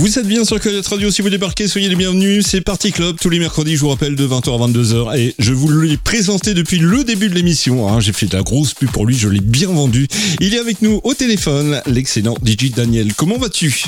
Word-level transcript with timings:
Vous 0.00 0.18
êtes 0.18 0.26
bien 0.26 0.46
sur 0.46 0.58
Coyote 0.58 0.86
Radio, 0.86 1.10
si 1.10 1.20
vous 1.20 1.28
débarquez, 1.28 1.68
soyez 1.68 1.90
les 1.90 1.94
bienvenus. 1.94 2.46
C'est 2.46 2.62
Party 2.62 2.90
Club 2.90 3.18
tous 3.20 3.28
les 3.28 3.38
mercredis, 3.38 3.76
je 3.76 3.80
vous 3.80 3.90
rappelle, 3.90 4.16
de 4.16 4.26
20h 4.26 4.54
à 4.54 4.66
22h. 4.66 5.18
Et 5.18 5.34
je 5.38 5.52
vous 5.52 5.70
l'ai 5.70 5.98
présenté 5.98 6.54
depuis 6.54 6.78
le 6.78 7.04
début 7.04 7.28
de 7.28 7.34
l'émission. 7.34 7.86
Hein. 7.86 8.00
J'ai 8.00 8.14
fait 8.14 8.24
de 8.24 8.34
la 8.34 8.42
grosse 8.42 8.72
pub 8.72 8.90
pour 8.90 9.04
lui, 9.04 9.14
je 9.14 9.28
l'ai 9.28 9.42
bien 9.42 9.68
vendu. 9.68 10.08
Il 10.40 10.54
est 10.54 10.58
avec 10.58 10.80
nous 10.80 11.02
au 11.04 11.12
téléphone, 11.12 11.82
l'excellent 11.84 12.34
DJ 12.42 12.70
Daniel. 12.70 13.12
Comment 13.12 13.36
vas-tu? 13.36 13.84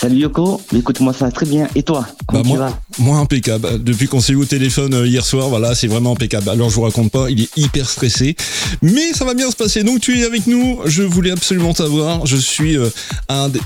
Salut 0.00 0.18
Yoko, 0.18 0.60
écoute-moi 0.76 1.12
ça 1.12 1.28
très 1.32 1.44
bien. 1.44 1.66
Et 1.74 1.82
toi 1.82 2.06
bah 2.32 2.42
moi, 2.44 2.78
moi 3.00 3.18
impeccable. 3.18 3.82
Depuis 3.82 4.06
qu'on 4.06 4.20
s'est 4.20 4.32
eu 4.32 4.36
au 4.36 4.44
téléphone 4.44 4.94
euh, 4.94 5.08
hier 5.08 5.26
soir, 5.26 5.48
voilà, 5.48 5.74
c'est 5.74 5.88
vraiment 5.88 6.12
impeccable. 6.12 6.48
Alors 6.50 6.70
je 6.70 6.76
vous 6.76 6.82
raconte 6.82 7.10
pas, 7.10 7.28
il 7.30 7.42
est 7.42 7.56
hyper 7.56 7.90
stressé, 7.90 8.36
mais 8.80 9.12
ça 9.12 9.24
va 9.24 9.34
bien 9.34 9.50
se 9.50 9.56
passer. 9.56 9.82
Donc 9.82 10.00
tu 10.00 10.20
es 10.20 10.24
avec 10.24 10.46
nous. 10.46 10.78
Je 10.84 11.02
voulais 11.02 11.32
absolument 11.32 11.74
t'avoir. 11.74 12.26
Je 12.26 12.36
suis 12.36 12.76
euh, 12.76 12.88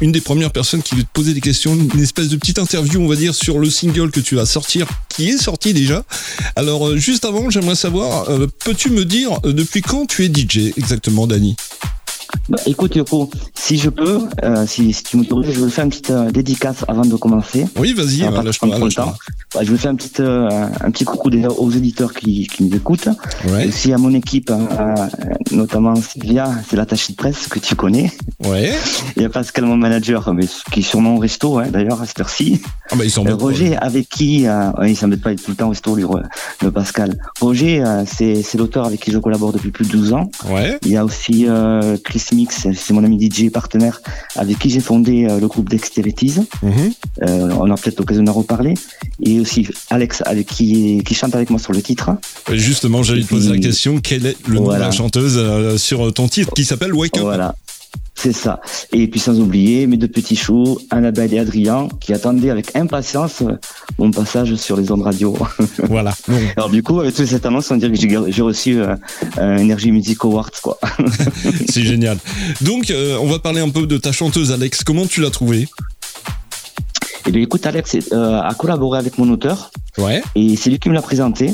une 0.01 0.11
des 0.11 0.23
premières 0.23 0.53
personnes 0.53 0.83
qui 0.83 0.95
veut 0.95 1.03
te 1.03 1.13
poser 1.13 1.35
des 1.35 1.43
questions, 1.43 1.75
une 1.75 2.01
espèce 2.01 2.29
de 2.29 2.37
petite 2.37 2.59
interview, 2.59 3.03
on 3.03 3.09
va 3.09 3.17
dire, 3.17 3.35
sur 3.35 3.59
le 3.59 3.69
single 3.69 4.11
que 4.11 4.21
tu 4.21 4.37
vas 4.37 4.47
sortir, 4.47 4.87
qui 5.11 5.29
est 5.29 5.37
sorti 5.37 5.75
déjà. 5.75 6.03
Alors 6.57 6.89
euh, 6.89 6.97
juste 6.97 7.27
avant, 7.27 7.51
j'aimerais 7.51 7.77
savoir, 7.77 8.27
peux-tu 8.65 8.89
me 8.89 9.05
dire 9.05 9.39
depuis 9.43 9.83
quand 9.83 10.07
tu 10.07 10.25
es 10.25 10.33
DJ 10.33 10.73
exactement, 10.79 11.27
Dani? 11.27 11.57
Bah, 12.49 12.59
écoute 12.67 12.97
Yoko, 12.97 13.31
si 13.55 13.79
je 13.79 13.89
peux, 13.89 14.23
euh, 14.43 14.67
si, 14.67 14.93
si, 14.93 15.05
tu 15.05 15.17
m'autorises, 15.17 15.53
je 15.53 15.61
vais 15.61 15.71
faire 15.71 15.85
une 15.85 15.91
petite 15.91 16.11
euh, 16.11 16.31
dédicace 16.31 16.85
avant 16.89 17.05
de 17.05 17.15
commencer. 17.15 17.67
Oui, 17.77 17.93
vas-y, 17.93 18.19
lâche-moi. 18.19 18.79
Lâche 18.79 18.97
bah, 18.97 19.61
je 19.63 19.71
vais 19.71 19.79
faire 19.79 19.93
un 19.93 19.95
petit, 19.95 20.11
euh, 20.21 20.49
un 20.81 20.91
petit 20.91 21.05
coucou 21.05 21.31
déjà 21.31 21.49
aux 21.49 21.71
éditeurs 21.71 22.13
qui, 22.15 22.47
qui 22.47 22.65
nous 22.65 22.75
écoutent. 22.75 23.09
Ouais. 23.47 23.69
Aussi 23.69 23.93
à 23.93 23.99
mon 23.99 24.13
équipe, 24.15 24.51
hein, 24.51 24.95
notamment 25.51 25.95
Sylvia, 25.95 26.51
c'est 26.69 26.77
l'attaché 26.77 27.13
de 27.13 27.19
presse 27.19 27.47
que 27.47 27.59
tu 27.59 27.77
connais. 27.77 28.11
Ouais. 28.45 28.73
Il 29.17 29.23
y 29.23 29.25
a 29.25 29.29
Pascal, 29.29 29.67
mon 29.67 29.77
manager, 29.77 30.33
mais 30.35 30.47
qui 30.73 30.81
est 30.81 30.83
sûrement 30.83 31.17
au 31.17 31.19
resto, 31.19 31.59
hein, 31.59 31.67
d'ailleurs, 31.71 32.01
à 32.01 32.07
cette 32.07 32.21
heure-ci. 32.21 32.61
Ah 32.91 32.97
bah, 32.97 33.05
ils 33.05 33.11
sont 33.11 33.25
Roger, 33.25 33.77
avec 33.77 34.09
qui, 34.09 34.47
il 34.85 34.97
s'embête 34.97 35.21
pas 35.21 35.33
être 35.33 35.43
tout 35.43 35.53
le 35.53 35.57
temps 35.57 35.67
au 35.67 35.71
resto, 35.71 35.95
lui, 35.95 36.05
le 36.63 36.71
Pascal. 36.73 37.17
Roger, 37.41 37.85
c'est 38.07 38.55
l'auteur 38.57 38.87
avec 38.87 39.01
qui 39.01 39.13
je 39.13 39.19
collabore 39.19 39.53
depuis 39.53 39.71
plus 39.71 39.87
de 39.87 39.93
12 39.93 40.13
ans. 40.15 40.31
Ouais. 40.49 40.79
Il 40.85 40.91
y 40.91 40.97
a 40.97 41.05
aussi 41.05 41.47
Chris 42.03 42.22
Mix, 42.33 42.67
c'est 42.75 42.93
mon 42.93 43.05
ami 43.05 43.19
DJ 43.21 43.51
partenaire 43.51 44.01
avec 44.37 44.59
qui 44.59 44.71
j'ai 44.71 44.81
fondé 44.81 45.27
euh, 45.29 45.41
le 45.41 45.49
groupe 45.49 45.69
Dexterities. 45.69 46.35
Mhm. 46.63 46.93
Euh, 47.23 47.51
on 47.59 47.71
a 47.71 47.75
peut-être 47.77 47.99
l'occasion 47.99 48.23
d'en 48.23 48.33
reparler. 48.33 48.75
Et 49.21 49.41
aussi 49.41 49.69
Alex 49.91 50.23
avec 50.27 50.47
qui, 50.47 51.03
qui 51.05 51.15
chante 51.15 51.35
avec 51.35 51.51
moi 51.51 51.59
sur 51.59 51.73
le 51.73 51.83
titre. 51.83 52.11
Justement, 52.51 53.03
j'allais 53.03 53.23
te 53.23 53.29
poser 53.29 53.51
la 53.51 53.59
question, 53.59 53.99
quelle 54.01 54.27
est 54.27 54.37
le 54.47 54.57
nom 54.57 54.73
de 54.73 54.79
la 54.79 54.91
chanteuse 54.91 55.35
euh, 55.37 55.77
sur 55.77 56.13
ton 56.13 56.29
titre 56.29 56.53
qui 56.55 56.65
s'appelle 56.65 56.95
Wake 56.95 57.17
Up? 57.17 57.23
Voilà. 57.23 57.55
C'est 58.23 58.33
ça. 58.33 58.61
Et 58.93 59.09
puis 59.09 59.19
sans 59.19 59.41
oublier 59.41 59.89
mes 59.89 59.97
deux 59.97 60.07
petits 60.07 60.37
choux, 60.37 60.79
Annabelle 60.91 61.35
et 61.35 61.41
Adrien, 61.41 61.89
qui 61.99 62.13
attendaient 62.13 62.51
avec 62.51 62.77
impatience 62.77 63.43
mon 63.99 64.13
passage 64.13 64.55
sur 64.55 64.77
les 64.77 64.93
ondes 64.93 65.03
radio. 65.03 65.37
Voilà. 65.89 66.15
Alors 66.57 66.71
du 66.71 66.85
coup, 66.85 67.01
avec 67.01 67.17
toute 67.17 67.27
cette 67.27 67.45
annonce, 67.47 67.73
on 67.73 67.77
dirait 67.79 67.93
que 67.93 68.31
j'ai 68.31 68.43
reçu 68.43 68.81
euh, 68.81 68.95
un 69.39 69.59
Energy 69.59 69.91
Music 69.91 70.25
Awards, 70.25 70.53
quoi. 70.63 70.79
C'est 71.69 71.83
génial. 71.83 72.17
Donc, 72.61 72.93
euh, 72.93 73.19
on 73.21 73.27
va 73.27 73.41
parler 73.41 73.61
un 73.61 73.71
peu 73.71 73.89
de 73.89 73.99
ta 73.99 74.13
chanteuse, 74.13 74.53
Alex. 74.53 74.85
Comment 74.85 75.07
tu 75.07 75.21
l'as 75.21 75.31
trouvée? 75.31 75.67
Eh 77.27 77.33
bien, 77.33 77.43
écoute, 77.43 77.67
Alex 77.67 77.97
euh, 78.13 78.41
a 78.41 78.55
collaboré 78.55 79.01
avec 79.01 79.19
mon 79.19 79.29
auteur. 79.31 79.73
Ouais. 79.99 80.23
Et 80.37 80.55
c'est 80.55 80.71
lui 80.71 80.79
qui 80.79 80.89
me 80.89 80.95
l'a 80.95 81.03
présenté. 81.03 81.53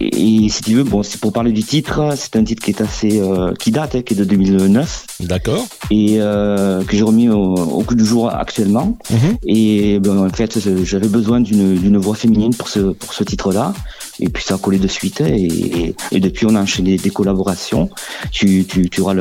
Et, 0.00 0.48
si 0.48 0.62
tu 0.62 0.74
veux, 0.74 0.84
bon, 0.84 1.02
c'est 1.02 1.20
pour 1.20 1.32
parler 1.32 1.52
du 1.52 1.62
titre, 1.62 2.14
c'est 2.16 2.36
un 2.36 2.44
titre 2.44 2.62
qui 2.62 2.70
est 2.70 2.80
assez, 2.80 3.20
euh, 3.20 3.52
qui 3.54 3.70
date, 3.70 3.96
hein, 3.96 4.02
qui 4.02 4.14
est 4.14 4.16
de 4.16 4.24
2009. 4.24 5.06
D'accord. 5.20 5.66
Et 5.90 6.16
euh, 6.18 6.84
que 6.84 6.96
j'ai 6.96 7.02
remis 7.02 7.28
au, 7.28 7.54
au, 7.54 7.82
coup 7.82 7.94
du 7.94 8.04
jour 8.04 8.32
actuellement. 8.32 8.96
Mhm. 9.10 9.38
Et 9.46 9.98
ben, 9.98 10.18
en 10.18 10.30
fait, 10.30 10.58
j'avais 10.84 11.08
besoin 11.08 11.40
d'une 11.40 11.96
voix 11.98 12.14
féminine 12.14 12.54
pour 12.54 12.68
ce 12.68 12.78
pour 12.78 13.12
ce 13.12 13.24
titre-là. 13.24 13.74
Et 14.20 14.28
puis 14.28 14.42
ça 14.42 14.54
a 14.54 14.58
collé 14.58 14.78
de 14.78 14.88
suite. 14.88 15.20
Et, 15.20 15.94
et, 16.12 16.20
depuis, 16.20 16.46
on 16.46 16.54
a 16.54 16.60
enchaîné 16.60 16.96
des 16.96 17.10
collaborations. 17.10 17.90
Tu, 18.30 18.64
tu, 18.64 18.88
tu 18.88 19.00
auras 19.00 19.14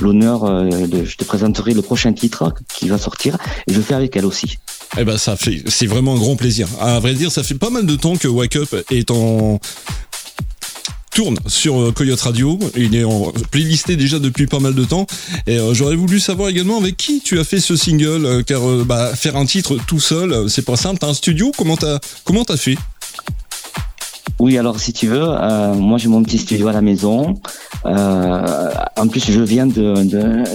l'honneur 0.00 0.44
euh, 0.44 0.86
de, 0.86 1.04
je 1.04 1.16
te 1.16 1.24
présenterai 1.24 1.74
le 1.74 1.82
prochain 1.82 2.12
titre 2.12 2.54
qui 2.68 2.88
va 2.88 2.98
sortir. 2.98 3.36
Et 3.66 3.72
je 3.72 3.78
le 3.78 3.82
fais 3.82 3.94
avec 3.94 4.16
elle 4.16 4.26
aussi. 4.26 4.58
Eh 4.96 5.04
ben, 5.04 5.18
ça 5.18 5.36
fait, 5.36 5.62
c'est 5.66 5.86
vraiment 5.86 6.14
un 6.14 6.18
grand 6.18 6.36
plaisir. 6.36 6.68
À 6.80 7.00
vrai 7.00 7.14
dire, 7.14 7.30
ça 7.30 7.42
fait 7.42 7.54
pas 7.54 7.70
mal 7.70 7.86
de 7.86 7.96
temps 7.96 8.16
que 8.16 8.28
Wake 8.28 8.56
Up 8.56 8.74
est 8.90 9.10
en 9.10 9.58
tourne 11.14 11.38
sur 11.46 11.80
euh, 11.80 11.92
Coyote 11.92 12.20
Radio. 12.20 12.58
Il 12.76 12.94
est 12.94 13.04
en 13.04 13.32
playlisté 13.50 13.96
déjà 13.96 14.18
depuis 14.18 14.46
pas 14.46 14.58
mal 14.58 14.74
de 14.74 14.84
temps. 14.84 15.06
Et 15.46 15.58
euh, 15.58 15.72
j'aurais 15.72 15.94
voulu 15.94 16.20
savoir 16.20 16.48
également 16.48 16.76
avec 16.76 16.96
qui 16.96 17.20
tu 17.20 17.38
as 17.38 17.44
fait 17.44 17.60
ce 17.60 17.76
single, 17.76 18.26
euh, 18.26 18.42
car 18.42 18.60
bah, 18.84 19.14
faire 19.14 19.36
un 19.36 19.46
titre 19.46 19.78
tout 19.86 20.00
seul, 20.00 20.50
c'est 20.50 20.64
pas 20.64 20.76
simple. 20.76 20.98
T'as 20.98 21.08
un 21.08 21.14
studio 21.14 21.52
Comment 21.56 21.76
t'as 21.76 22.00
comment 22.24 22.44
t'as 22.44 22.56
fait? 22.56 22.76
Oui, 24.40 24.58
alors 24.58 24.80
si 24.80 24.92
tu 24.92 25.06
veux, 25.06 25.24
moi 25.76 25.96
j'ai 25.96 26.08
mon 26.08 26.22
petit 26.24 26.38
studio 26.38 26.66
à 26.66 26.72
la 26.72 26.80
maison. 26.80 27.40
en 27.84 29.08
plus, 29.08 29.30
je 29.30 29.40
viens 29.40 29.66
de, 29.66 29.94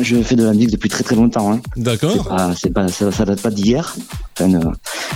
je 0.02 0.22
fais 0.22 0.36
de 0.36 0.44
la 0.44 0.53
musique 0.53 0.72
depuis 0.72 0.90
très 0.90 1.03
très 1.03 1.16
longtemps. 1.16 1.53
Hein. 1.53 1.62
D'accord. 1.78 2.28
C'est 2.58 2.74
pas, 2.74 2.90
ça, 2.90 3.12
ça 3.12 3.24
date 3.24 3.42
pas 3.42 3.52
d'hier. 3.52 3.96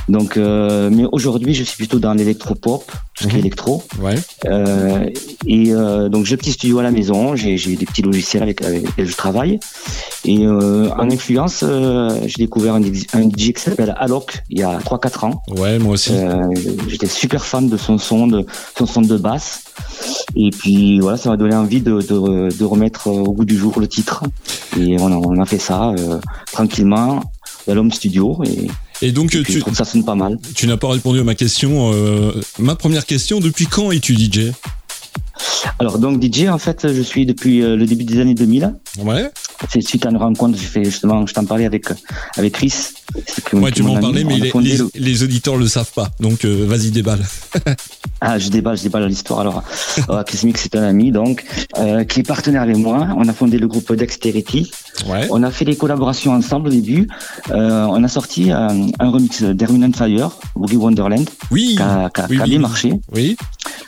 donc, 0.08 0.38
mais 0.38 1.04
aujourd'hui, 1.12 1.54
je 1.54 1.64
suis 1.64 1.76
plutôt 1.76 2.00
dans 2.00 2.14
l'électropop 2.14 2.90
tout 3.16 3.24
ce 3.24 3.30
qui 3.30 3.36
est 3.36 3.40
mhm. 3.40 3.46
électro. 3.46 3.84
Ouais. 4.02 4.16
Euh, 4.46 5.10
et 5.48 5.74
euh, 5.74 6.10
donc 6.10 6.26
j'ai 6.26 6.36
un 6.36 6.38
petit 6.38 6.52
studio 6.52 6.80
à 6.80 6.84
la 6.84 6.92
maison, 6.92 7.36
j'ai 7.36 7.58
des 7.58 7.86
petits 7.86 8.02
logiciels 8.02 8.44
avec, 8.44 8.62
lesquels 8.62 9.08
je 9.08 9.16
travaille. 9.16 9.60
Et 10.26 10.46
euh, 10.46 10.90
en 10.98 11.10
influence, 11.12 11.64
euh, 11.64 12.10
j'ai 12.26 12.44
découvert 12.44 12.76
un, 12.76 12.82
un 12.82 13.30
DJ 13.30 13.52
qui 13.52 13.62
s'appelle 13.62 13.94
Alok 13.98 14.44
il 14.50 14.60
y 14.60 14.64
a 14.64 14.78
3-4 14.80 15.26
ans. 15.26 15.42
Ouais, 15.50 15.80
moi 15.80 15.94
aussi. 15.94 16.14
Euh, 16.14 16.42
j'étais 16.88 17.08
super 17.08 17.44
fan 17.44 17.68
de 17.68 17.78
son 17.78 17.98
son, 17.98 18.28
de 18.28 18.46
son 18.78 18.86
son 18.86 19.02
de 19.02 19.18
basse. 19.18 19.64
Et 20.36 20.50
puis 20.50 21.00
voilà, 21.00 21.18
ça 21.18 21.30
m'a 21.30 21.38
donné 21.38 21.56
envie 21.56 21.82
de, 21.82 22.00
de, 22.00 22.50
de, 22.56 22.64
remettre 22.64 23.08
au 23.08 23.34
goût 23.34 23.46
du 23.46 23.58
jour 23.58 23.80
le 23.80 23.88
titre. 23.88 24.24
Et 24.80 24.96
on 25.00 25.12
a, 25.12 25.16
on 25.16 25.40
a 25.40 25.46
fait 25.46 25.60
ça 25.60 25.94
tranquillement 26.52 27.22
dans 27.68 27.76
l'homme 27.76 27.92
studio. 27.92 28.42
Et 28.46 28.68
et 29.04 29.12
donc, 29.12 29.32
tu, 29.32 29.44
je 29.46 29.60
trouve 29.60 29.76
ça 29.76 29.84
sonne 29.84 30.06
pas 30.06 30.16
mal. 30.16 30.38
Tu 30.56 30.66
n'as 30.66 30.78
pas 30.78 30.90
répondu 30.90 31.20
à 31.20 31.26
ma 31.26 31.36
question. 31.36 31.92
Euh, 31.94 32.32
ma 32.58 32.76
première 32.76 33.06
question, 33.06 33.42
depuis 33.42 33.68
quand 33.68 33.92
es-tu 33.92 34.16
DJ 34.16 34.54
alors 35.80 35.98
donc 35.98 36.22
DJ 36.22 36.48
en 36.48 36.58
fait 36.58 36.94
je 36.94 37.02
suis 37.02 37.26
depuis 37.26 37.62
euh, 37.62 37.76
le 37.76 37.86
début 37.86 38.04
des 38.04 38.20
années 38.20 38.36
2000. 38.36 38.76
Ouais. 39.00 39.30
C'est 39.70 39.82
suite 39.82 40.06
à 40.06 40.10
une 40.10 40.18
rencontre 40.18 40.58
j'ai 40.58 40.66
fait 40.66 40.84
justement 40.84 41.26
je 41.26 41.34
t'en 41.34 41.46
parlais 41.46 41.66
avec 41.66 41.86
avec 42.38 42.54
Chris. 42.54 42.74
Ouais 43.54 43.72
tu 43.72 43.84
m'en 43.84 44.00
parlais 44.00 44.24
mais 44.24 44.40
les, 44.40 44.78
les, 44.96 45.24
auditeurs 45.24 45.58
le 45.58 45.68
savent 45.68 45.92
pas 45.94 46.10
donc 46.20 46.46
euh, 46.46 46.66
vas-y 46.68 46.92
déballe. 46.92 47.26
ah 48.22 48.38
je 48.38 48.50
déballe 48.50 48.78
je 48.78 48.84
déballe 48.84 49.08
l'histoire 49.08 49.42
alors. 49.42 49.64
Chris 50.26 50.42
Mix 50.44 50.62
c'est 50.62 50.76
un 50.76 50.84
ami 50.84 51.12
donc 51.12 51.44
euh, 51.78 52.04
qui 52.04 52.20
est 52.20 52.28
partenaire 52.28 52.62
avec 52.62 52.78
moi. 52.78 53.08
On 53.18 53.28
a 53.28 53.34
fondé 53.34 53.58
le 53.58 53.68
groupe 53.68 53.92
Dexterity. 53.94 54.72
Ouais. 55.08 55.28
On 55.32 55.44
a 55.44 55.52
fait 55.52 55.66
des 55.66 55.76
collaborations 55.76 56.34
ensemble 56.34 56.68
au 56.68 56.72
début. 56.72 57.08
on 57.50 58.04
a 58.04 58.08
sorti 58.08 58.52
un, 58.52 58.90
remix 59.00 59.44
d'Erwin 59.44 59.94
Fire, 59.94 60.32
Boogie 60.56 60.78
Wonderland. 60.78 61.30
Oui. 61.52 61.76
Qui 61.76 61.82
a, 61.82 62.46
bien 62.46 62.60
marché. 62.60 62.94
Oui 63.14 63.36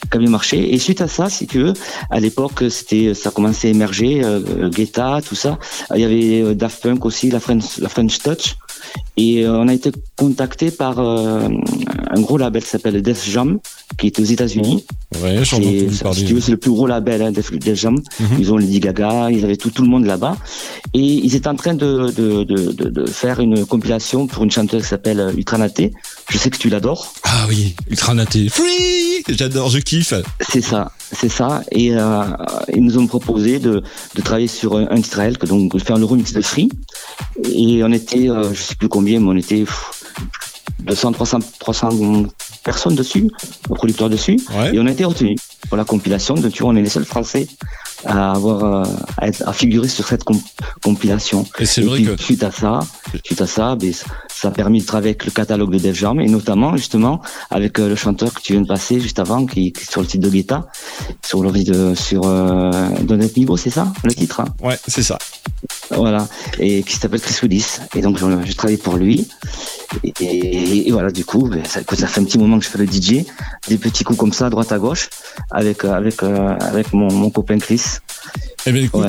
qui 0.09 0.17
a 0.17 0.19
bien 0.19 0.29
marché. 0.29 0.73
Et 0.73 0.79
suite 0.79 1.01
à 1.01 1.07
ça, 1.07 1.29
si 1.29 1.47
tu 1.47 1.59
veux, 1.59 1.73
à 2.09 2.19
l'époque, 2.19 2.63
c'était, 2.69 3.13
ça 3.13 3.31
commençait 3.31 3.67
à 3.69 3.71
émerger, 3.71 4.21
euh, 4.23 4.69
Guetta, 4.69 5.19
tout 5.27 5.35
ça. 5.35 5.57
Il 5.94 6.01
y 6.01 6.03
avait 6.03 6.41
euh, 6.41 6.53
Daft 6.53 6.83
Punk 6.83 7.05
aussi, 7.05 7.29
la 7.29 7.39
French, 7.39 7.77
la 7.79 7.89
French 7.89 8.19
Touch. 8.19 8.55
Et 9.17 9.45
euh, 9.45 9.57
on 9.57 9.67
a 9.67 9.73
été 9.73 9.91
contacté 10.15 10.71
par 10.71 10.99
euh, 10.99 11.47
un 12.09 12.21
gros 12.21 12.38
label 12.38 12.63
qui 12.63 12.69
s'appelle 12.69 13.01
Def 13.01 13.27
Jam, 13.29 13.59
qui 13.97 14.07
est 14.07 14.19
aux 14.19 14.23
États-Unis. 14.23 14.85
Ouais, 15.23 15.43
j'en 15.43 15.59
veux, 15.59 16.41
c'est 16.41 16.51
le 16.51 16.57
plus 16.57 16.71
gros 16.71 16.87
label, 16.87 17.21
hein, 17.21 17.31
Def, 17.31 17.51
Jam. 17.75 17.95
Mhm. 18.19 18.27
Ils 18.39 18.53
ont 18.53 18.57
Lady 18.57 18.79
Gaga, 18.79 19.29
ils 19.31 19.43
avaient 19.43 19.57
tout, 19.57 19.71
tout 19.71 19.83
le 19.83 19.89
monde 19.89 20.05
là-bas. 20.05 20.37
Et 20.93 21.00
ils 21.00 21.35
étaient 21.35 21.47
en 21.47 21.56
train 21.56 21.73
de, 21.73 22.12
de, 22.12 22.44
de, 22.44 22.89
de, 22.89 23.06
faire 23.06 23.39
une 23.39 23.65
compilation 23.65 24.27
pour 24.27 24.44
une 24.44 24.51
chanteuse 24.51 24.83
qui 24.83 24.89
s'appelle 24.89 25.33
Ultranaté. 25.35 25.94
Je 26.29 26.38
sais 26.38 26.50
que 26.50 26.57
tu 26.57 26.69
l'adores. 26.69 27.13
Ah 27.23 27.45
oui, 27.50 27.75
Ultranaté. 27.89 28.50
Free 28.50 29.23
J'adore, 29.27 29.69
je 29.69 29.79
kiffe. 29.79 30.13
C'est 30.39 30.62
ça, 30.62 30.91
c'est 31.12 31.29
ça. 31.29 31.63
Et 31.71 31.95
euh, 31.95 32.21
ils 32.73 32.83
nous 32.83 32.97
ont 32.97 33.07
proposé 33.07 33.59
de, 33.59 33.81
de 34.15 34.21
travailler 34.21 34.47
sur 34.47 34.77
un, 34.77 34.88
un 34.91 35.01
titre 35.01 35.45
donc 35.47 35.77
faire 35.79 35.97
le 35.97 36.06
remix 36.06 36.33
de 36.33 36.41
Free. 36.41 36.69
Et 37.51 37.83
on 37.83 37.91
était, 37.91 38.29
euh, 38.29 38.53
je 38.53 38.61
sais 38.61 38.75
plus 38.75 38.89
combien, 38.89 39.19
mais 39.19 39.27
on 39.27 39.35
était 39.35 39.65
200, 40.85 41.13
300, 41.13 41.39
300 41.59 41.89
personnes 42.65 42.95
dessus, 42.95 43.27
producteurs 43.63 44.09
dessus, 44.09 44.38
et 44.73 44.79
on 44.79 44.85
a 44.88 44.91
été 44.91 45.06
retenus 45.06 45.39
pour 45.69 45.77
la 45.77 45.85
compilation. 45.85 46.35
Donc, 46.35 46.51
tu 46.51 46.63
vois, 46.63 46.73
on 46.73 46.75
est 46.75 46.81
les 46.81 46.89
seuls 46.89 47.06
Français 47.06 47.47
à 48.06 48.31
avoir 48.31 48.63
euh, 48.63 48.83
à, 49.17 49.27
être, 49.27 49.47
à, 49.47 49.53
figurer 49.53 49.88
sur 49.88 50.07
cette 50.07 50.23
compilation. 50.83 51.45
Et 51.59 51.65
c'est 51.65 51.81
vrai 51.81 52.03
que 52.03 52.21
suite 52.21 52.44
à 52.44 52.51
ça, 52.51 52.79
suite 53.23 53.41
à 53.41 53.47
ça, 53.47 53.75
ben, 53.75 53.91
ça 53.94 54.50
a 54.50 54.51
permis 54.51 54.81
de 54.81 54.85
travailler 54.85 55.09
avec 55.09 55.25
le 55.25 55.31
catalogue 55.31 55.71
de 55.71 55.79
Def 55.79 55.95
Jam 55.97 56.19
et 56.19 56.27
notamment 56.27 56.75
justement 56.77 57.21
avec 57.50 57.79
euh, 57.79 57.89
le 57.89 57.95
chanteur 57.95 58.33
que 58.33 58.41
tu 58.41 58.53
viens 58.53 58.62
de 58.62 58.68
passer 58.68 59.00
juste 59.00 59.19
avant, 59.19 59.45
qui, 59.45 59.71
qui 59.71 59.81
est 59.81 59.91
sur 59.91 60.01
le 60.01 60.07
titre 60.07 60.25
de 60.25 60.29
Guetta, 60.29 60.68
sur 61.25 61.41
le 61.41 61.51
de 61.51 61.95
sur 61.95 62.23
euh, 62.25 62.71
c'est 63.57 63.69
ça 63.69 63.91
le 64.03 64.13
titre. 64.13 64.41
Hein? 64.41 64.45
Ouais, 64.61 64.77
c'est 64.88 65.03
ça. 65.03 65.18
Voilà, 65.95 66.27
et 66.59 66.83
qui 66.83 66.95
s'appelle 66.95 67.21
Chris 67.21 67.38
Willis. 67.42 67.80
Et 67.95 68.01
donc, 68.01 68.18
je, 68.18 68.25
je 68.44 68.53
travaille 68.53 68.77
pour 68.77 68.97
lui. 68.97 69.27
Et, 70.19 70.92
voilà, 70.92 71.12
du 71.12 71.25
coup, 71.25 71.47
ben, 71.47 71.63
ça, 71.65 71.81
ça, 71.88 72.07
fait 72.07 72.21
un 72.21 72.25
petit 72.25 72.38
moment 72.38 72.59
que 72.59 72.65
je 72.65 72.69
fais 72.69 72.77
le 72.77 72.86
DJ, 72.86 73.25
des 73.68 73.77
petits 73.77 74.03
coups 74.03 74.19
comme 74.19 74.33
ça, 74.33 74.50
droite 74.50 74.71
à 74.71 74.80
gauche, 74.80 75.09
avec 75.51 75.86
avec 75.86 76.21
euh, 76.24 76.56
avec 76.59 76.94
mon, 76.94 77.12
mon 77.12 77.30
copain 77.30 77.57
Chris. 77.59 77.81
Eh 78.67 78.71
bien, 78.71 78.83
écoute, 78.83 79.06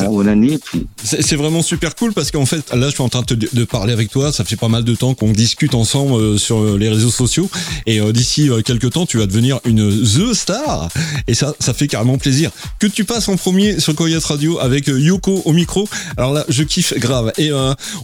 c'est 1.03 1.37
vraiment 1.37 1.63
super 1.63 1.95
cool 1.95 2.13
parce 2.13 2.31
qu'en 2.31 2.45
fait, 2.45 2.75
là, 2.75 2.89
je 2.89 2.95
suis 2.95 3.03
en 3.03 3.09
train 3.09 3.23
de, 3.27 3.49
de, 3.51 3.65
parler 3.65 3.95
avec 3.95 4.11
toi. 4.11 4.31
Ça 4.31 4.45
fait 4.45 4.57
pas 4.57 4.69
mal 4.69 4.85
de 4.85 4.95
temps 4.95 5.15
qu'on 5.15 5.33
discute 5.33 5.75
ensemble 5.75 6.13
euh, 6.15 6.39
sur 6.39 6.77
les 6.77 6.91
réseaux 6.91 7.11
sociaux. 7.11 7.49
Et 7.87 8.01
euh, 8.01 8.13
d'ici 8.13 8.51
euh, 8.51 8.61
quelques 8.61 8.91
temps, 8.91 9.07
tu 9.07 9.17
vas 9.17 9.27
devenir 9.27 9.61
une 9.65 9.89
The 9.89 10.35
Star. 10.35 10.89
Et 11.27 11.33
ça, 11.33 11.55
ça 11.59 11.73
fait 11.73 11.89
carrément 11.89 12.19
plaisir. 12.19 12.51
Que 12.79 12.87
tu 12.87 13.05
passes 13.05 13.29
en 13.29 13.37
premier 13.37 13.81
sur 13.81 13.95
Coyote 13.95 14.25
Radio 14.25 14.59
avec 14.59 14.89
Yoko 14.89 15.43
au 15.47 15.53
micro. 15.53 15.89
Alors 16.19 16.35
là, 16.35 16.45
je 16.51 16.63
kiffe 16.63 16.93
grave. 16.99 17.33
Et 17.39 17.51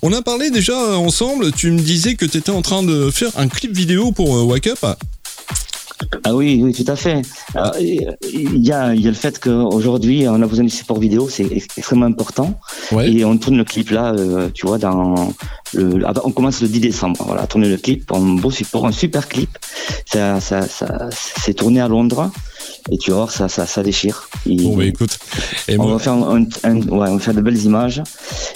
on 0.02 0.12
a 0.12 0.22
parlé 0.22 0.50
déjà 0.50 0.96
ensemble. 0.96 1.52
Tu 1.52 1.70
me 1.70 1.80
disais 1.80 2.14
que 2.14 2.24
tu 2.24 2.38
étais 2.38 2.50
en 2.50 2.62
train 2.62 2.82
de 2.82 3.10
faire 3.10 3.30
un 3.36 3.48
clip 3.48 3.76
vidéo 3.76 4.12
pour 4.12 4.46
Wake 4.46 4.68
Up. 4.68 4.96
Ah 6.24 6.34
oui, 6.34 6.60
oui, 6.62 6.72
tout 6.72 6.90
à 6.90 6.96
fait. 6.96 7.22
Il 7.80 8.64
y 8.66 8.72
a, 8.72 8.94
y 8.94 9.06
a 9.06 9.10
le 9.10 9.14
fait 9.14 9.38
qu'aujourd'hui, 9.38 10.26
on 10.28 10.40
a 10.42 10.46
besoin 10.46 10.64
du 10.64 10.70
support 10.70 10.98
vidéo, 10.98 11.28
c'est 11.28 11.46
extrêmement 11.76 12.06
important. 12.06 12.58
Et 13.18 13.24
on 13.24 13.36
tourne 13.38 13.56
le 13.56 13.64
clip 13.64 13.90
là, 13.90 14.12
euh, 14.12 14.48
tu 14.52 14.66
vois, 14.66 14.78
dans 14.78 15.32
le, 15.74 16.04
on 16.24 16.30
commence 16.30 16.60
le 16.60 16.68
10 16.68 16.80
décembre. 16.80 17.24
Voilà, 17.26 17.46
tourner 17.46 17.68
le 17.68 17.76
clip, 17.76 18.10
un 18.12 18.36
beau 18.36 18.50
support, 18.50 18.86
un 18.86 18.92
super 18.92 19.28
clip. 19.28 19.50
Ça, 20.06 20.40
ça, 20.40 20.62
ça, 20.68 21.08
c'est 21.12 21.54
tourné 21.54 21.80
à 21.80 21.88
Londres 21.88 22.30
et 22.90 22.98
tu 22.98 23.12
voir, 23.12 23.30
ça, 23.30 23.48
ça, 23.48 23.66
ça 23.66 23.82
déchire. 23.82 24.28
bon, 24.46 24.76
bah 24.76 24.84
écoute. 24.84 25.16
Et 25.68 25.78
on, 25.78 25.86
va 25.86 25.98
faire 25.98 26.14
un, 26.14 26.44
un, 26.64 26.76
ouais, 26.76 27.08
on 27.08 27.16
va 27.16 27.18
faire 27.18 27.34
de 27.34 27.40
belles 27.40 27.62
images. 27.62 28.02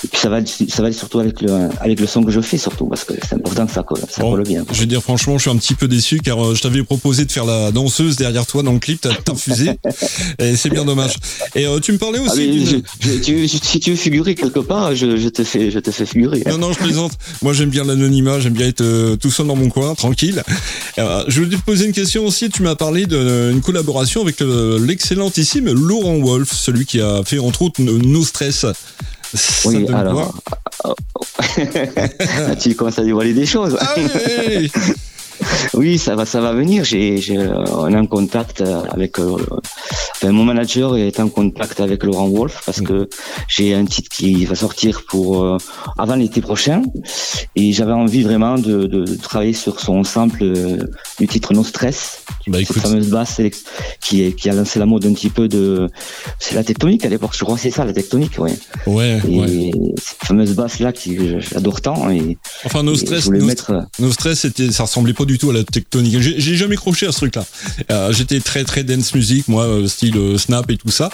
Et 0.04 0.08
puis 0.08 0.20
ça 0.20 0.28
va, 0.28 0.44
ça 0.44 0.64
va 0.78 0.84
aller 0.86 0.92
surtout 0.92 1.20
avec 1.20 1.40
le, 1.40 1.68
avec 1.80 2.00
le 2.00 2.06
son 2.06 2.24
que 2.24 2.32
je 2.32 2.40
fais, 2.40 2.58
surtout, 2.58 2.86
parce 2.86 3.04
que 3.04 3.14
c'est 3.22 3.34
important 3.34 3.66
que 3.66 3.72
ça 3.72 3.82
colle, 3.84 4.00
ça 4.08 4.22
colle 4.22 4.42
bien. 4.42 4.64
Je 4.72 4.80
vais 4.80 4.86
dire, 4.86 5.00
franchement, 5.00 5.38
je 5.38 5.42
suis 5.42 5.50
un 5.50 5.56
petit 5.56 5.74
peu 5.74 5.86
déçu 5.86 6.18
car 6.18 6.44
euh, 6.44 6.54
je 6.54 6.62
t'avais 6.62 6.82
proposé 6.82 7.24
de 7.24 7.30
faire 7.30 7.44
la 7.44 7.70
danseuse 7.70 8.16
derrière 8.16 8.46
toi 8.46 8.62
dans 8.62 8.72
le 8.72 8.80
clip, 8.80 9.00
t'as 9.00 9.32
refusé. 9.32 9.78
et 10.40 10.56
c'est 10.56 10.70
bien 10.70 10.84
dommage. 10.84 11.16
Et 11.54 11.66
euh, 11.66 11.78
tu 11.78 11.92
me 11.92 11.98
parlais 11.98 12.18
aussi. 12.18 12.74
Ah, 12.74 12.82
je, 13.00 13.18
tu, 13.18 13.46
si 13.46 13.80
tu 13.80 13.90
veux 13.90 13.96
figurer 13.96 14.34
quelque 14.34 14.60
part, 14.60 14.94
je, 14.96 15.16
je, 15.16 15.28
te 15.28 15.44
fais, 15.44 15.70
je 15.70 15.78
te 15.78 15.92
fais 15.92 16.06
figurer. 16.06 16.42
Non, 16.48 16.58
non, 16.58 16.72
je 16.72 16.78
plaisante. 16.78 17.05
Moi, 17.42 17.52
j'aime 17.52 17.70
bien 17.70 17.84
l'anonymat, 17.84 18.40
j'aime 18.40 18.52
bien 18.52 18.66
être 18.66 18.80
euh, 18.80 19.16
tout 19.16 19.30
seul 19.30 19.46
dans 19.46 19.56
mon 19.56 19.68
coin, 19.68 19.94
tranquille. 19.94 20.42
je 20.96 21.40
voulais 21.40 21.56
te 21.56 21.62
poser 21.62 21.86
une 21.86 21.92
question 21.92 22.26
aussi. 22.26 22.50
Tu 22.50 22.62
m'as 22.62 22.74
parlé 22.74 23.06
d'une 23.06 23.60
collaboration 23.62 24.22
avec 24.22 24.40
l'excellentissime 24.40 25.72
Laurent 25.72 26.18
Wolf, 26.18 26.52
celui 26.52 26.86
qui 26.86 27.00
a 27.00 27.22
fait 27.24 27.38
entre 27.38 27.62
autres 27.62 27.82
No 27.82 28.24
Stress. 28.24 28.66
oui, 29.64 29.86
alors. 29.92 30.34
tu 32.60 32.74
commences 32.74 32.98
à 32.98 33.04
dévoiler 33.04 33.32
des 33.32 33.46
choses. 33.46 33.76
Ah 33.80 33.94
oui, 35.74 35.98
ça 35.98 36.14
va, 36.14 36.24
ça 36.26 36.40
va 36.40 36.52
venir. 36.52 36.84
J'ai, 36.84 37.20
on 37.38 37.92
est 37.92 37.96
en 37.96 38.06
contact 38.06 38.62
avec. 38.90 39.16
Euh, 40.24 40.32
mon 40.32 40.44
manager 40.44 40.96
est 40.96 41.20
en 41.20 41.28
contact 41.28 41.80
avec 41.80 42.02
Laurent 42.02 42.28
Wolf 42.28 42.62
parce 42.64 42.80
que 42.80 43.08
j'ai 43.48 43.74
un 43.74 43.84
titre 43.84 44.08
qui 44.10 44.44
va 44.44 44.54
sortir 44.54 45.02
pour 45.06 45.44
euh, 45.44 45.58
avant 45.98 46.16
l'été 46.16 46.40
prochain 46.40 46.82
et 47.54 47.72
j'avais 47.72 47.92
envie 47.92 48.22
vraiment 48.22 48.56
de, 48.56 48.86
de, 48.86 49.04
travailler 49.16 49.52
sur 49.52 49.80
son 49.80 50.04
sample 50.04 50.42
euh, 50.42 50.78
du 51.18 51.26
titre 51.26 51.52
No 51.52 51.64
Stress, 51.64 52.22
bah, 52.46 52.58
cette 52.64 52.78
fameuse 52.78 53.08
basse 53.08 53.40
qui, 54.00 54.48
a 54.48 54.52
lancé 54.52 54.78
la 54.78 54.86
mode 54.86 55.04
un 55.06 55.12
petit 55.12 55.30
peu 55.30 55.48
de. 55.48 55.88
C'est 56.38 56.54
la 56.54 56.64
tectonique 56.64 57.04
à 57.04 57.08
l'époque, 57.08 57.32
je 57.36 57.44
crois, 57.44 57.58
c'est 57.58 57.70
ça, 57.70 57.84
la 57.84 57.92
tectonique, 57.92 58.38
ouais. 58.38 58.56
Ouais. 58.86 59.20
Et 59.28 59.72
cette 59.96 60.24
fameuse 60.24 60.54
basse 60.54 60.78
là 60.78 60.92
qui 60.92 61.40
j'adore 61.40 61.80
tant 61.80 62.10
et. 62.10 62.38
Enfin, 62.64 62.82
No 62.82 62.94
Stress, 62.94 63.28
no, 63.28 63.44
mettre... 63.44 63.86
no 63.98 64.10
Stress, 64.12 64.40
c'était, 64.40 64.70
ça 64.70 64.84
ressemblait 64.84 65.12
pas 65.12 65.24
du 65.24 65.38
tout 65.38 65.50
à 65.50 65.52
la 65.52 65.64
tectonique. 65.64 66.20
J'ai 66.20 66.56
jamais 66.56 66.76
croché 66.76 67.06
à 67.06 67.12
ce 67.12 67.18
truc-là. 67.18 67.44
Euh, 67.90 68.12
J'étais 68.12 68.40
très 68.40 68.64
très 68.64 68.84
dance 68.84 69.14
music, 69.14 69.48
moi, 69.48 69.64
euh, 69.64 69.86
style 70.06 70.16
euh, 70.16 70.38
snap 70.38 70.70
et 70.70 70.76
tout 70.76 70.90
ça. 70.90 71.10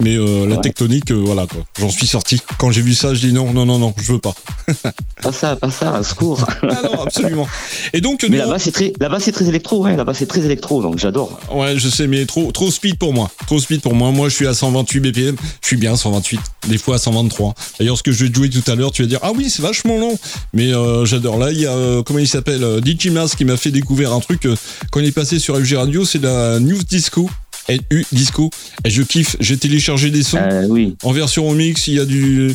Mais 0.00 0.16
euh, 0.16 0.46
la 0.46 0.56
tectonique, 0.58 1.10
euh, 1.10 1.14
voilà 1.14 1.46
quoi. 1.46 1.64
J'en 1.78 1.90
suis 1.90 2.06
sorti. 2.06 2.40
Quand 2.58 2.70
j'ai 2.70 2.82
vu 2.82 2.94
ça, 2.94 3.14
je 3.14 3.20
dis 3.20 3.32
non, 3.32 3.52
non, 3.52 3.66
non, 3.66 3.78
non, 3.78 3.94
je 4.00 4.12
veux 4.12 4.18
pas. 4.18 4.34
pas 5.22 5.32
ça, 5.32 5.56
pas 5.56 5.70
ça, 5.70 6.02
secours. 6.02 6.46
ah 6.62 6.80
non, 6.84 7.02
absolument. 7.02 7.48
Et 7.92 8.00
donc. 8.00 8.24
Mais 8.28 8.38
là-bas 8.38 8.58
c'est 8.58 8.72
très, 8.72 8.92
là-bas 9.00 9.20
c'est 9.20 9.32
très 9.32 9.46
électro, 9.46 9.84
ouais. 9.84 9.96
Là-bas 9.96 10.14
c'est 10.14 10.26
très 10.26 10.44
électro, 10.44 10.82
donc 10.82 10.98
j'adore. 10.98 11.38
Ouais, 11.50 11.78
je 11.78 11.88
sais, 11.88 12.06
mais 12.06 12.26
trop, 12.26 12.52
trop 12.52 12.70
speed 12.70 12.98
pour 12.98 13.12
moi. 13.12 13.30
Trop 13.46 13.58
speed 13.58 13.80
pour 13.80 13.94
moi. 13.94 14.10
Moi, 14.10 14.28
je 14.28 14.34
suis 14.34 14.46
à 14.46 14.54
128 14.54 15.00
BPM. 15.00 15.36
Je 15.60 15.66
suis 15.66 15.76
bien 15.76 15.96
128. 15.96 16.40
Des 16.68 16.78
fois 16.78 16.96
à 16.96 16.98
123. 16.98 17.54
D'ailleurs, 17.78 17.96
ce 17.98 18.02
que 18.02 18.12
je 18.12 18.24
vais 18.24 18.32
jouer 18.32 18.50
tout 18.50 18.70
à 18.70 18.74
l'heure, 18.74 18.92
tu 18.92 19.02
vas 19.02 19.08
dire 19.08 19.20
ah 19.22 19.32
oui, 19.34 19.50
c'est 19.50 19.62
vachement 19.62 19.98
long. 19.98 20.18
Mais 20.52 20.72
j'adore. 21.04 21.38
Là, 21.38 21.52
il 21.52 21.60
y 21.60 21.66
a 21.66 22.02
comment 22.04 22.18
il 22.18 22.28
s'appelle, 22.28 22.80
DJ 22.84 23.08
Mas 23.08 23.34
qui 23.34 23.44
m'a 23.44 23.56
fait 23.56 23.70
découvrir 23.70 24.12
un 24.12 24.20
truc 24.20 24.46
quand 24.90 25.00
il 25.00 25.06
est 25.06 25.12
passé 25.12 25.38
sur 25.38 25.56
FG 25.56 25.74
Radio, 25.74 26.04
c'est 26.04 26.22
la 26.22 26.58
News 26.60 26.82
Disco. 26.82 27.28
NU 27.68 28.04
Disco. 28.12 28.50
Et 28.84 28.90
je 28.90 29.02
kiffe, 29.02 29.36
j'ai 29.40 29.56
téléchargé 29.56 30.10
des 30.10 30.22
sons 30.22 30.38
euh, 30.38 30.66
oui. 30.68 30.96
en 31.02 31.12
version 31.12 31.48
remix. 31.48 31.86
Il 31.88 31.94
y 31.94 32.00
a 32.00 32.04
du. 32.04 32.54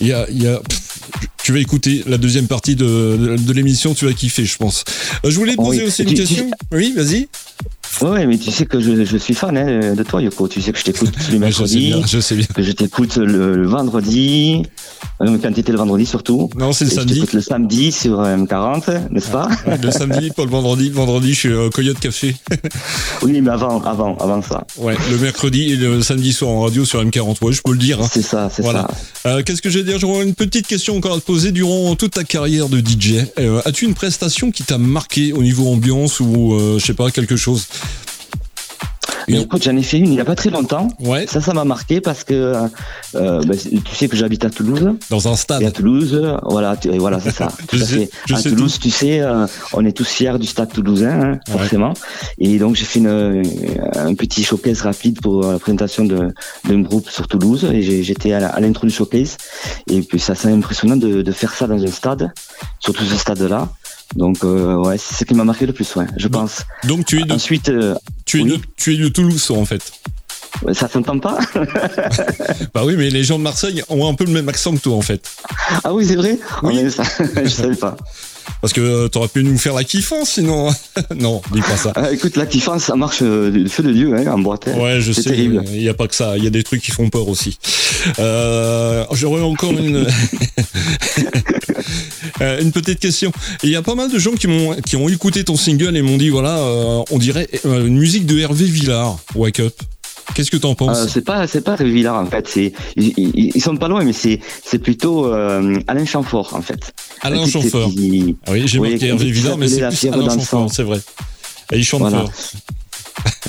Il 0.00 0.06
y 0.06 0.12
a, 0.12 0.26
il 0.30 0.42
y 0.42 0.46
a 0.46 0.60
tu 1.48 1.52
vas 1.52 1.60
écouter 1.60 2.04
la 2.06 2.18
deuxième 2.18 2.46
partie 2.46 2.76
de, 2.76 3.36
de, 3.38 3.52
l'émission, 3.54 3.94
tu 3.94 4.04
vas 4.04 4.12
kiffer, 4.12 4.44
je 4.44 4.58
pense. 4.58 4.84
Euh, 5.24 5.30
je 5.30 5.36
voulais 5.36 5.56
poser 5.56 5.82
aussi 5.82 6.02
une 6.02 6.12
question. 6.12 6.50
Oui, 6.70 6.92
vas-y. 6.94 7.26
Ouais, 8.02 8.26
mais 8.26 8.38
tu 8.38 8.50
sais 8.50 8.66
que 8.66 8.78
je, 8.80 9.04
je 9.04 9.16
suis 9.16 9.34
fan 9.34 9.56
hein, 9.56 9.94
de 9.94 10.02
toi, 10.02 10.22
Yoko. 10.22 10.48
Tu 10.48 10.62
sais 10.62 10.72
que 10.72 10.78
je 10.78 10.84
t'écoute 10.84 11.12
le 11.32 11.38
mercredi. 11.40 11.94
je 12.06 12.20
sais 12.20 12.36
bien, 12.36 12.46
Que 12.46 12.62
je 12.62 12.72
t'écoute 12.72 13.16
le, 13.16 13.66
vendredi. 13.66 14.62
Euh, 15.20 15.36
quand 15.42 15.52
tu 15.52 15.60
étais 15.60 15.72
le 15.72 15.78
vendredi 15.78 16.06
surtout. 16.06 16.48
Non, 16.56 16.72
c'est 16.72 16.84
le 16.84 16.90
samedi. 16.92 17.24
Je 17.28 17.36
le 17.36 17.42
samedi 17.42 17.90
sur 17.90 18.22
M40, 18.22 19.10
n'est-ce 19.10 19.30
pas? 19.30 19.48
Le 19.82 19.90
samedi, 19.90 20.30
pas 20.36 20.44
le 20.44 20.50
vendredi. 20.50 20.88
Le 20.90 20.94
vendredi, 20.94 21.34
je 21.34 21.38
suis 21.38 21.48
euh, 21.52 21.70
Coyote 21.70 21.98
Café. 21.98 22.36
oui, 23.22 23.40
mais 23.40 23.50
avant, 23.50 23.82
avant, 23.82 24.16
avant 24.18 24.42
ça. 24.42 24.64
Ouais, 24.76 24.94
le 25.10 25.18
mercredi 25.18 25.72
et 25.72 25.76
le 25.76 26.02
samedi 26.02 26.32
soir 26.32 26.50
en 26.52 26.62
radio 26.62 26.84
sur 26.84 27.02
M40. 27.04 27.36
Ouais, 27.42 27.52
je 27.52 27.62
peux 27.62 27.72
le 27.72 27.78
dire. 27.78 28.00
Hein. 28.00 28.08
C'est 28.10 28.22
ça, 28.22 28.48
c'est 28.54 28.62
ça. 28.62 28.88
Euh, 29.26 29.42
Qu'est-ce 29.44 29.60
que 29.60 29.70
je 29.70 29.78
vais 29.80 29.84
dire? 29.84 29.98
J'aurais 29.98 30.24
une 30.24 30.34
petite 30.34 30.66
question 30.66 30.96
encore 30.96 31.14
à 31.14 31.20
te 31.20 31.24
poser 31.24 31.50
durant 31.50 31.94
toute 31.96 32.12
ta 32.12 32.24
carrière 32.24 32.68
de 32.68 32.78
DJ. 32.78 33.24
Euh, 33.40 33.60
As-tu 33.64 33.86
une 33.86 33.94
prestation 33.94 34.50
qui 34.52 34.62
t'a 34.62 34.78
marqué 34.78 35.32
au 35.32 35.42
niveau 35.42 35.68
ambiance 35.68 36.20
ou, 36.20 36.54
euh, 36.54 36.78
je 36.78 36.84
sais 36.86 36.94
pas, 36.94 37.10
quelque 37.10 37.36
chose? 37.36 37.66
Écoute, 39.28 39.62
j'en 39.62 39.76
ai 39.76 39.82
fait 39.82 39.98
une 39.98 40.06
il 40.06 40.12
n'y 40.12 40.20
a 40.20 40.24
pas 40.24 40.34
très 40.34 40.50
longtemps. 40.50 40.88
Ouais. 41.00 41.26
Ça, 41.26 41.40
ça 41.40 41.52
m'a 41.52 41.64
marqué 41.64 42.00
parce 42.00 42.24
que 42.24 42.54
euh, 43.14 43.42
bah, 43.42 43.54
tu 43.56 43.94
sais 43.94 44.08
que 44.08 44.16
j'habite 44.16 44.44
à 44.44 44.50
Toulouse. 44.50 44.94
Dans 45.10 45.28
un 45.28 45.36
stade. 45.36 45.62
Et 45.62 45.66
à 45.66 45.70
Toulouse, 45.70 46.20
voilà, 46.44 46.76
voilà, 46.98 47.20
c'est 47.20 47.32
ça. 47.32 47.48
Tout 47.68 47.76
à 47.76 47.84
fait. 47.84 48.10
À 48.32 48.42
Toulouse, 48.42 48.78
tu 48.80 48.90
sais, 48.90 49.20
euh, 49.20 49.46
on 49.72 49.84
est 49.84 49.92
tous 49.92 50.08
fiers 50.08 50.38
du 50.38 50.46
stade 50.46 50.72
toulousain, 50.72 51.20
hein, 51.20 51.40
forcément. 51.48 51.94
Et 52.38 52.58
donc 52.58 52.76
j'ai 52.76 52.84
fait 52.84 53.00
une, 53.00 53.42
un 53.94 54.14
petit 54.14 54.42
showcase 54.42 54.82
rapide 54.82 55.20
pour 55.20 55.42
la 55.42 55.58
présentation 55.58 56.04
d'un 56.04 56.80
groupe 56.80 57.08
sur 57.10 57.26
Toulouse. 57.28 57.64
Et 57.72 58.02
j'étais 58.02 58.32
à 58.32 58.60
l'intro 58.60 58.86
du 58.86 58.92
showcase. 58.92 59.36
Et 59.90 60.02
puis 60.02 60.18
ça, 60.18 60.34
c'est 60.34 60.50
impressionnant 60.50 60.96
de, 60.96 61.22
de 61.22 61.32
faire 61.32 61.52
ça 61.52 61.66
dans 61.66 61.82
un 61.82 61.90
stade, 61.90 62.32
surtout 62.80 63.04
ce 63.04 63.16
stade-là. 63.16 63.68
Donc 64.16 64.42
euh, 64.42 64.74
ouais, 64.76 64.96
c'est 64.98 65.14
ce 65.14 65.24
qui 65.24 65.34
m'a 65.34 65.44
marqué 65.44 65.66
le 65.66 65.72
plus, 65.72 65.94
ouais, 65.96 66.06
je 66.16 66.28
pense. 66.28 66.62
Donc 66.84 67.04
tu 67.04 67.20
es 67.20 67.24
de, 67.24 67.32
ensuite 67.32 67.68
euh, 67.68 67.94
tu 68.24 68.40
es 68.40 68.44
de, 68.44 68.58
tu 68.76 68.94
es 68.94 68.98
de 68.98 69.08
Toulouse 69.08 69.50
en 69.50 69.64
fait. 69.64 69.92
Ça 70.72 70.88
s'entend 70.88 71.18
pas 71.18 71.38
Bah 72.74 72.82
oui, 72.84 72.94
mais 72.96 73.10
les 73.10 73.22
gens 73.22 73.38
de 73.38 73.44
Marseille 73.44 73.82
ont 73.88 74.08
un 74.08 74.14
peu 74.14 74.24
le 74.24 74.32
même 74.32 74.48
accent 74.48 74.74
que 74.74 74.80
toi 74.80 74.96
en 74.96 75.02
fait. 75.02 75.30
Ah 75.84 75.92
oui, 75.92 76.06
c'est 76.06 76.16
vrai? 76.16 76.38
Oui. 76.62 76.80
Oh, 76.84 76.90
ça, 76.90 77.04
je 77.44 77.48
savais 77.48 77.76
pas. 77.76 77.96
Parce 78.60 78.72
que 78.72 78.80
euh, 78.80 79.08
t'aurais 79.08 79.28
pu 79.28 79.44
nous 79.44 79.56
faire 79.56 79.74
la 79.74 79.84
kiffance 79.84 80.30
sinon. 80.30 80.68
non, 81.16 81.40
dis 81.52 81.60
pas 81.60 81.76
ça. 81.76 81.92
Euh, 81.96 82.10
écoute, 82.10 82.36
la 82.36 82.46
kiffance, 82.46 82.84
ça 82.84 82.96
marche 82.96 83.20
euh, 83.22 83.50
du 83.50 83.68
feu 83.68 83.82
de 83.82 83.92
Dieu 83.92 84.14
hein, 84.14 84.26
en 84.32 84.38
boîte. 84.38 84.68
Hein. 84.68 84.78
Ouais, 84.78 85.00
je 85.00 85.12
sais. 85.12 85.36
Il 85.36 85.62
n'y 85.62 85.88
a 85.88 85.94
pas 85.94 86.08
que 86.08 86.14
ça. 86.14 86.36
Il 86.36 86.44
y 86.44 86.46
a 86.46 86.50
des 86.50 86.64
trucs 86.64 86.82
qui 86.82 86.90
font 86.90 87.08
peur 87.08 87.28
aussi. 87.28 87.58
Euh, 88.18 89.04
J'aurais 89.12 89.42
encore 89.42 89.72
une 89.72 90.06
une 92.40 92.72
petite 92.72 92.98
question. 92.98 93.32
Il 93.62 93.70
y 93.70 93.76
a 93.76 93.82
pas 93.82 93.94
mal 93.94 94.10
de 94.10 94.18
gens 94.18 94.32
qui 94.32 94.48
m'ont 94.48 94.74
qui 94.80 94.96
ont 94.96 95.08
écouté 95.08 95.44
ton 95.44 95.56
single 95.56 95.96
et 95.96 96.02
m'ont 96.02 96.16
dit 96.16 96.30
voilà, 96.30 96.58
on 97.10 97.18
dirait 97.18 97.48
une 97.64 97.98
musique 97.98 98.26
de 98.26 98.38
Hervé 98.38 98.64
Villard, 98.64 99.18
Wake 99.34 99.60
Up. 99.60 99.74
Qu'est-ce 100.34 100.50
que 100.50 100.56
tu 100.56 100.66
en 100.66 100.74
penses 100.74 100.98
euh, 100.98 101.06
C'est 101.08 101.24
pas 101.24 101.46
c'est 101.46 101.62
pas 101.62 101.76
Villard 101.76 102.16
en 102.16 102.26
fait. 102.26 102.46
C'est 102.48 102.72
ils, 102.96 103.12
ils, 103.16 103.60
sont 103.62 103.76
pas 103.76 103.88
loin, 103.88 104.04
mais 104.04 104.12
c'est 104.12 104.40
c'est 104.64 104.78
plutôt 104.78 105.26
euh, 105.26 105.78
Alain 105.86 106.04
Chamfort 106.04 106.54
en 106.54 106.62
fait. 106.62 106.92
Alain 107.22 107.46
Chamfort. 107.46 107.90
Ah 108.46 108.52
oui, 108.52 108.62
j'ai 108.66 108.78
marqué 108.78 109.06
Hervé 109.06 109.30
Villard, 109.30 109.58
mais 109.58 109.68
c'est 109.68 109.86
plus 109.88 110.08
Alain 110.08 110.28
Chamfort, 110.28 110.70
c'est 110.72 110.82
vrai. 110.82 111.00
Et 111.72 111.78
il 111.78 111.84
chante 111.84 112.00
voilà. 112.00 112.20
fort. 112.20 112.32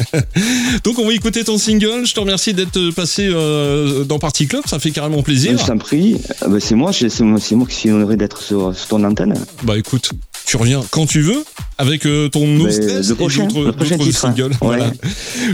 Donc 0.84 1.00
on 1.00 1.06
va 1.06 1.14
écouter 1.14 1.44
ton 1.44 1.58
single. 1.58 2.06
Je 2.06 2.14
te 2.14 2.20
remercie 2.20 2.54
d'être 2.54 2.92
passé 2.92 3.30
euh, 3.32 4.04
dans 4.04 4.20
Party 4.20 4.48
Club, 4.48 4.64
ça 4.66 4.80
fait 4.80 4.92
carrément 4.92 5.22
plaisir. 5.22 5.58
Je 5.58 5.66
t'en 5.66 5.78
prie. 5.78 6.20
Bah, 6.42 6.58
c'est 6.60 6.76
moi, 6.76 6.92
c'est 6.94 7.22
moi, 7.22 7.40
moi 7.52 7.68
qui 7.68 7.76
suis 7.76 7.92
honoré 7.92 8.16
d'être 8.18 8.42
sur, 8.42 8.76
sur, 8.76 8.88
ton 8.88 9.04
antenne. 9.04 9.36
Bah 9.64 9.78
écoute, 9.78 10.12
tu 10.46 10.58
reviens 10.58 10.82
quand 10.92 11.06
tu 11.06 11.22
veux 11.22 11.44
avec 11.78 12.06
euh, 12.06 12.30
ton 12.30 12.70
Stress 12.70 13.10
le 13.10 13.16
et 13.16 13.98
d'autres 13.98 14.08
hein. 14.08 14.12
singles. 14.12 14.52
Ouais. 14.52 14.58
Voilà. 14.62 14.92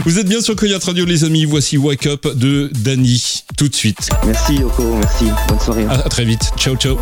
Vous 0.04 0.18
êtes 0.18 0.28
bien 0.28 0.40
sur 0.40 0.56
Coyote 0.56 0.82
Radio, 0.82 1.04
les 1.04 1.24
amis. 1.24 1.44
Voici 1.44 1.76
Wake 1.76 2.06
Up 2.06 2.26
de 2.34 2.70
Danny. 2.74 3.44
Tout 3.56 3.68
de 3.68 3.74
suite. 3.74 4.08
Merci 4.26 4.54
Yoko, 4.54 4.96
merci. 4.96 5.26
Bonne 5.48 5.60
soirée. 5.60 5.84
À, 5.86 6.00
à 6.04 6.08
très 6.08 6.24
vite. 6.24 6.50
Ciao, 6.56 6.76
ciao. 6.76 6.96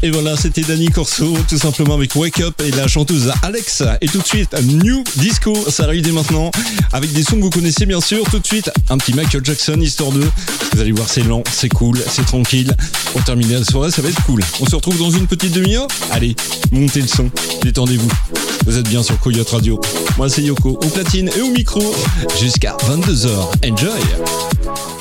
Et 0.09 0.11
voilà, 0.11 0.39
c'était 0.39 0.63
Danny 0.63 0.89
Corso, 0.89 1.37
tout 1.51 1.59
simplement 1.59 1.93
avec 1.93 2.17
Wake 2.17 2.41
Up 2.41 2.63
et 2.65 2.71
la 2.71 2.89
chanteuse 2.89 3.31
Alex. 3.43 3.83
Et 4.01 4.07
tout 4.07 4.21
de 4.21 4.27
suite, 4.27 4.57
New 4.63 5.05
Disco, 5.17 5.55
ça 5.69 5.85
arrive 5.85 6.01
dès 6.01 6.13
maintenant, 6.13 6.51
avec 6.95 7.13
des 7.13 7.23
sons 7.23 7.37
que 7.37 7.43
vous 7.43 7.51
connaissez 7.51 7.85
bien 7.85 8.01
sûr. 8.01 8.25
Tout 8.31 8.39
de 8.39 8.47
suite, 8.47 8.71
un 8.89 8.97
petit 8.97 9.13
Michael 9.13 9.45
Jackson, 9.45 9.79
histoire 9.83 10.11
2. 10.13 10.21
Vous 10.73 10.81
allez 10.81 10.93
voir, 10.93 11.07
c'est 11.11 11.23
lent, 11.25 11.45
c'est 11.53 11.69
cool, 11.69 11.99
c'est 12.09 12.25
tranquille. 12.25 12.75
Pour 13.13 13.23
terminer 13.23 13.59
la 13.59 13.65
soirée, 13.67 13.91
ça 13.91 14.01
va 14.01 14.09
être 14.09 14.23
cool. 14.23 14.41
On 14.61 14.65
se 14.65 14.77
retrouve 14.77 14.99
dans 14.99 15.11
une 15.11 15.27
petite 15.27 15.53
demi-heure 15.53 15.89
Allez, 16.11 16.35
montez 16.73 17.03
le 17.03 17.09
son, 17.09 17.31
détendez-vous. 17.63 18.11
Vous 18.65 18.79
êtes 18.79 18.89
bien 18.89 19.03
sur 19.03 19.19
Coyote 19.21 19.51
Radio. 19.51 19.79
Moi, 20.17 20.31
c'est 20.31 20.43
Yoko, 20.43 20.71
au 20.71 20.89
platine 20.89 21.31
et 21.37 21.43
au 21.43 21.51
micro, 21.51 21.83
jusqu'à 22.41 22.79
22h. 22.89 23.29
Enjoy 23.71 24.98